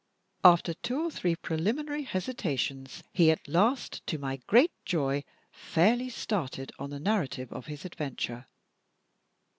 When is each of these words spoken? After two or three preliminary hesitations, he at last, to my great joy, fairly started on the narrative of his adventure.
After 0.43 0.73
two 0.73 1.03
or 1.05 1.11
three 1.11 1.35
preliminary 1.35 2.01
hesitations, 2.01 3.03
he 3.13 3.29
at 3.29 3.47
last, 3.47 4.03
to 4.07 4.17
my 4.17 4.37
great 4.47 4.71
joy, 4.83 5.23
fairly 5.51 6.09
started 6.09 6.71
on 6.79 6.89
the 6.89 6.99
narrative 6.99 7.53
of 7.53 7.67
his 7.67 7.85
adventure. 7.85 8.47